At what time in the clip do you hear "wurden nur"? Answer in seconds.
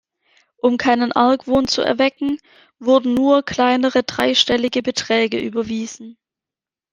2.79-3.43